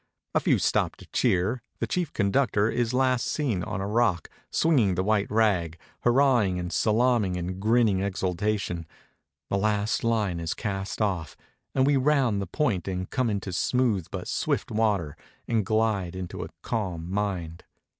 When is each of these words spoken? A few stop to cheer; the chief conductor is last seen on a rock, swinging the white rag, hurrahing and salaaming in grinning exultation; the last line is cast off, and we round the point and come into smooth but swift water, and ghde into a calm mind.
A 0.33 0.39
few 0.39 0.57
stop 0.57 0.95
to 0.95 1.05
cheer; 1.11 1.61
the 1.77 1.85
chief 1.85 2.11
conductor 2.11 2.67
is 2.71 2.91
last 2.91 3.27
seen 3.27 3.61
on 3.61 3.81
a 3.81 3.87
rock, 3.87 4.31
swinging 4.49 4.95
the 4.95 5.03
white 5.03 5.29
rag, 5.29 5.77
hurrahing 5.99 6.57
and 6.57 6.73
salaaming 6.73 7.35
in 7.35 7.59
grinning 7.59 7.99
exultation; 7.99 8.87
the 9.51 9.59
last 9.59 10.03
line 10.03 10.39
is 10.39 10.55
cast 10.55 11.03
off, 11.03 11.37
and 11.75 11.85
we 11.85 11.97
round 11.97 12.41
the 12.41 12.47
point 12.47 12.87
and 12.87 13.11
come 13.11 13.29
into 13.29 13.53
smooth 13.53 14.07
but 14.09 14.27
swift 14.27 14.71
water, 14.71 15.15
and 15.47 15.67
ghde 15.67 16.15
into 16.15 16.43
a 16.43 16.49
calm 16.63 17.07
mind. 17.07 17.63